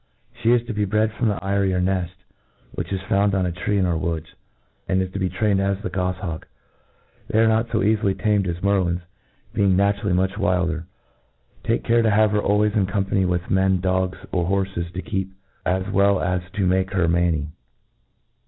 [0.41, 2.15] She is to be bred from the eyrie or neft,
[2.71, 4.33] which is found on a tree in our woods;
[4.87, 6.45] and is to be trained as the gofliawk.
[7.27, 9.01] They are not fo calily tamed as merlins,
[9.53, 10.87] being naturally much wilder.
[11.63, 15.01] Take care to have her always in com pany with men, dogs, or horfes, to
[15.03, 15.33] keep,
[15.67, 17.51] as well as to make her manny.